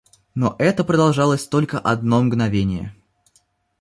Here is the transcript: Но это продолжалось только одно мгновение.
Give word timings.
Но 0.33 0.55
это 0.57 0.83
продолжалось 0.83 1.47
только 1.47 1.77
одно 1.77 2.23
мгновение. 2.23 2.95